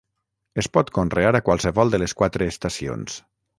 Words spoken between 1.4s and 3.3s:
qualsevol de les quatre estacions.